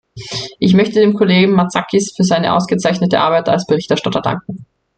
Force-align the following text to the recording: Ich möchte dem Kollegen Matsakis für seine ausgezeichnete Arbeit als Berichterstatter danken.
Ich 0.57 0.73
möchte 0.73 0.99
dem 0.99 1.13
Kollegen 1.13 1.53
Matsakis 1.53 2.11
für 2.17 2.23
seine 2.23 2.55
ausgezeichnete 2.55 3.19
Arbeit 3.19 3.47
als 3.49 3.67
Berichterstatter 3.67 4.21
danken. 4.21 4.65